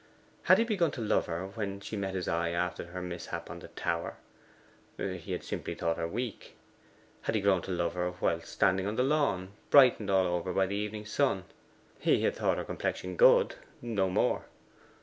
Had 0.45 0.57
he 0.57 0.63
begun 0.63 0.89
to 0.93 0.99
love 1.01 1.27
her 1.27 1.45
when 1.45 1.79
she 1.79 1.95
met 1.95 2.15
his 2.15 2.27
eye 2.27 2.49
after 2.49 2.85
her 2.85 3.03
mishap 3.03 3.51
on 3.51 3.59
the 3.59 3.67
tower? 3.67 4.17
He 4.97 5.31
had 5.31 5.43
simply 5.43 5.75
thought 5.75 5.97
her 5.97 6.07
weak. 6.07 6.55
Had 7.21 7.35
he 7.35 7.41
grown 7.41 7.61
to 7.61 7.71
love 7.71 7.93
her 7.93 8.15
whilst 8.19 8.47
standing 8.49 8.87
on 8.87 8.95
the 8.95 9.03
lawn 9.03 9.49
brightened 9.69 10.09
all 10.09 10.25
over 10.25 10.53
by 10.53 10.65
the 10.65 10.75
evening 10.75 11.05
sun? 11.05 11.43
He 11.99 12.23
had 12.23 12.35
thought 12.35 12.57
her 12.57 12.65
complexion 12.65 13.15
good: 13.15 13.57
no 13.79 14.09
more. 14.09 14.45